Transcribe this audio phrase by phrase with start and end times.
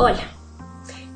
[0.00, 0.30] Hola,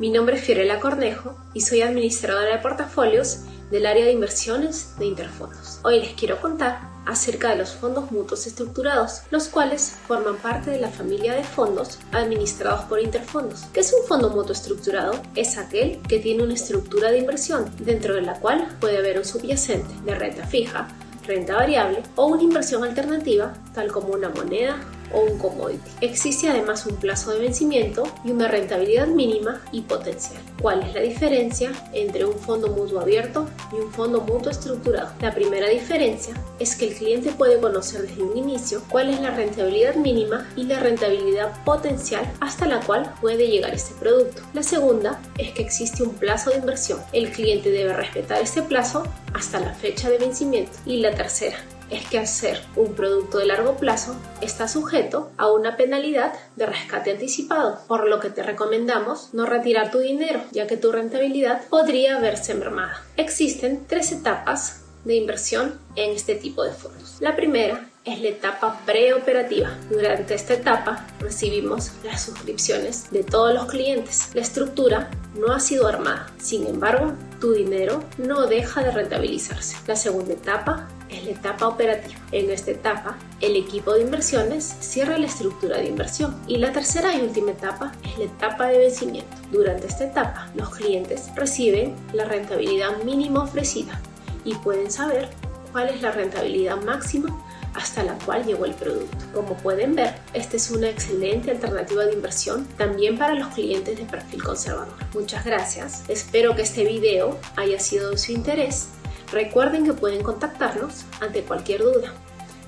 [0.00, 5.07] mi nombre es Fiorella Cornejo y soy administradora de portafolios del área de inversiones de
[5.07, 5.78] Interfondos.
[5.85, 10.81] Hoy les quiero contar acerca de los fondos mutuos estructurados, los cuales forman parte de
[10.81, 13.67] la familia de fondos administrados por Interfondos.
[13.73, 15.12] ¿Qué es un fondo mutuo estructurado?
[15.37, 19.25] Es aquel que tiene una estructura de inversión dentro de la cual puede haber un
[19.25, 20.89] subyacente de renta fija,
[21.25, 24.77] renta variable o una inversión alternativa tal como una moneda
[25.21, 25.91] un commodity.
[26.00, 30.41] Existe además un plazo de vencimiento y una rentabilidad mínima y potencial.
[30.61, 35.12] ¿Cuál es la diferencia entre un fondo mutuo abierto y un fondo mutuo estructurado?
[35.20, 39.30] La primera diferencia es que el cliente puede conocer desde un inicio cuál es la
[39.30, 44.42] rentabilidad mínima y la rentabilidad potencial hasta la cual puede llegar este producto.
[44.55, 47.00] La segunda es que existe un plazo de inversión.
[47.12, 49.02] El cliente debe respetar este plazo
[49.34, 50.72] hasta la fecha de vencimiento.
[50.86, 51.56] Y la tercera
[51.91, 57.10] es que hacer un producto de largo plazo está sujeto a una penalidad de rescate
[57.10, 62.19] anticipado, por lo que te recomendamos no retirar tu dinero, ya que tu rentabilidad podría
[62.19, 63.03] verse mermada.
[63.16, 67.16] Existen tres etapas de inversión en este tipo de fondos.
[67.20, 69.77] La primera es la etapa preoperativa.
[69.91, 74.30] Durante esta etapa recibimos las suscripciones de todos los clientes.
[74.34, 76.30] La estructura no ha sido armada.
[76.38, 79.77] Sin embargo, tu dinero no deja de rentabilizarse.
[79.86, 80.88] La segunda etapa
[81.31, 82.19] etapa operativa.
[82.33, 86.37] En esta etapa, el equipo de inversiones cierra la estructura de inversión.
[86.47, 89.37] Y la tercera y última etapa es la etapa de vencimiento.
[89.50, 94.00] Durante esta etapa, los clientes reciben la rentabilidad mínima ofrecida
[94.45, 95.28] y pueden saber
[95.73, 97.28] cuál es la rentabilidad máxima
[97.75, 99.17] hasta la cual llegó el producto.
[99.33, 104.05] Como pueden ver, esta es una excelente alternativa de inversión también para los clientes de
[104.05, 104.95] perfil conservador.
[105.15, 108.89] Muchas gracias, espero que este video haya sido de su interés.
[109.33, 112.12] Recuerden que pueden contactarnos ante cualquier duda.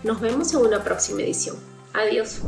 [0.03, 1.57] Nos vemos en una próxima edición.
[1.93, 2.41] Adiós.